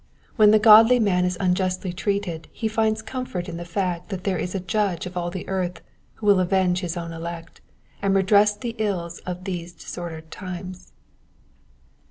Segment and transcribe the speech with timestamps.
[0.35, 4.39] When the godly man is unjustly treated he finds comfort in the fact that there
[4.39, 5.79] is a Judge of all the earth
[6.15, 7.61] who will avenge his own elect,
[8.01, 10.91] and redress the ills of these disordered times.